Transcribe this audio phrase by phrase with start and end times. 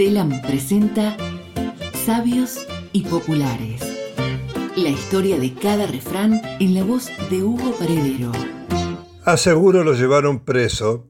[0.00, 1.14] Telam presenta
[2.06, 3.82] Sabios y Populares.
[4.74, 8.32] La historia de cada refrán en la voz de Hugo Paredero.
[9.26, 11.06] Aseguro lo llevaron preso.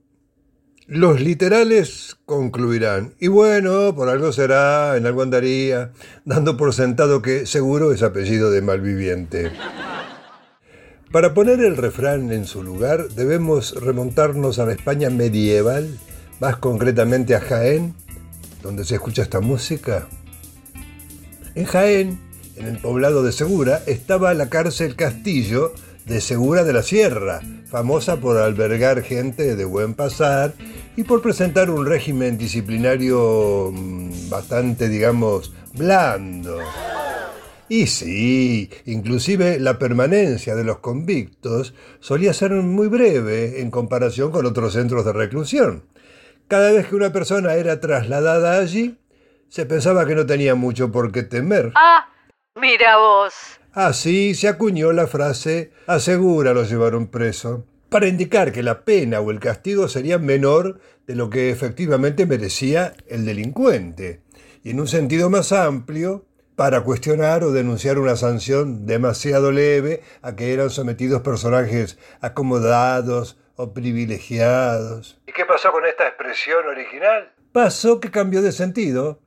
[0.88, 3.14] Los literales concluirán.
[3.20, 5.92] Y bueno, por algo será, en algo andaría,
[6.24, 9.52] dando por sentado que seguro es apellido de malviviente.
[11.12, 15.96] Para poner el refrán en su lugar, debemos remontarnos a la España medieval,
[16.40, 17.94] más concretamente a Jaén,
[18.62, 20.08] donde se escucha esta música.
[21.54, 22.20] En Jaén,
[22.56, 25.72] en el poblado de Segura, estaba la cárcel Castillo
[26.06, 30.54] de Segura de la Sierra, famosa por albergar gente de buen pasar
[30.96, 36.58] y por presentar un régimen disciplinario mm, bastante, digamos, blando.
[37.68, 44.44] Y sí, inclusive la permanencia de los convictos solía ser muy breve en comparación con
[44.44, 45.84] otros centros de reclusión.
[46.50, 48.98] Cada vez que una persona era trasladada allí,
[49.48, 51.70] se pensaba que no tenía mucho por qué temer.
[51.76, 52.08] Ah,
[52.56, 53.32] mira vos.
[53.72, 59.30] Así se acuñó la frase asegura lo llevaron preso, para indicar que la pena o
[59.30, 64.22] el castigo sería menor de lo que efectivamente merecía el delincuente.
[64.64, 66.26] Y en un sentido más amplio,
[66.60, 73.72] para cuestionar o denunciar una sanción demasiado leve a que eran sometidos personajes acomodados o
[73.72, 75.18] privilegiados.
[75.26, 77.32] ¿Y qué pasó con esta expresión original?
[77.52, 79.20] Pasó que cambió de sentido.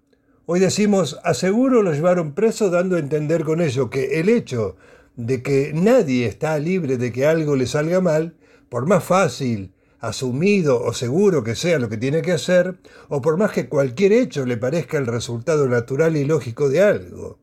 [0.45, 4.77] Hoy decimos, aseguro lo llevaron preso dando a entender con ello que el hecho
[5.15, 8.35] de que nadie está libre de que algo le salga mal,
[8.69, 9.73] por más fácil
[10.03, 12.75] asumido o seguro que sea lo que tiene que hacer,
[13.07, 17.39] o por más que cualquier hecho le parezca el resultado natural y lógico de algo.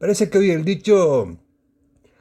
[0.00, 1.38] Parece que hoy el dicho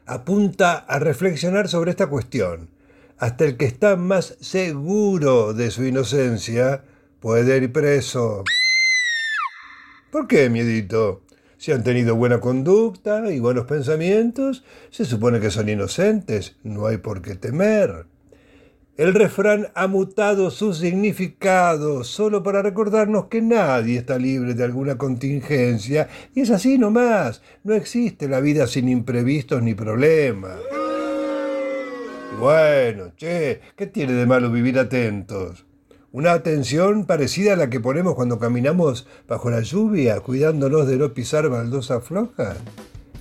[0.05, 2.69] apunta a reflexionar sobre esta cuestión.
[3.17, 6.83] Hasta el que está más seguro de su inocencia
[7.19, 8.43] puede ir preso.
[10.11, 11.23] ¿Por qué, miedito?
[11.57, 16.97] Si han tenido buena conducta y buenos pensamientos, se supone que son inocentes, no hay
[16.97, 18.10] por qué temer.
[18.97, 24.97] El refrán ha mutado su significado solo para recordarnos que nadie está libre de alguna
[24.97, 27.41] contingencia y es así nomás.
[27.63, 30.59] No existe la vida sin imprevistos ni problemas.
[32.37, 35.65] Bueno, che, ¿qué tiene de malo vivir atentos?
[36.11, 41.13] Una atención parecida a la que ponemos cuando caminamos bajo la lluvia, cuidándonos de no
[41.13, 42.57] pisar baldosa floja.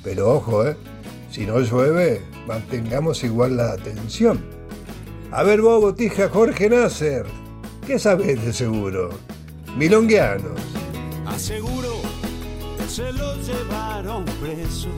[0.03, 0.77] Pero ojo, ¿eh?
[1.31, 4.60] Si no llueve, mantengamos igual la atención.
[5.33, 7.25] A ver vos, botija Jorge Nasser,
[7.87, 9.11] ¿qué sabés de seguro?
[9.77, 10.61] Milonguianos.
[11.25, 12.01] Aseguro
[12.89, 14.89] se lo llevaron preso.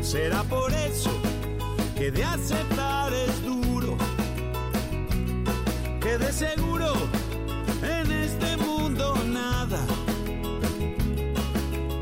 [0.00, 1.10] Será por eso
[1.98, 3.98] que de aceptar es duro.
[6.00, 6.94] Que de seguro
[7.82, 9.84] en este mundo nada,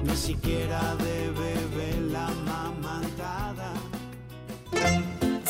[0.05, 3.68] ni siquiera debe ver la mamantada.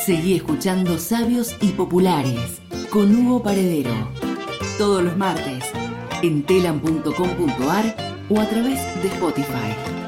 [0.09, 3.93] Seguí escuchando Sabios y Populares con Hugo Paredero.
[4.79, 5.63] Todos los martes
[6.23, 7.95] en telam.com.ar
[8.27, 9.98] o a través de Spotify.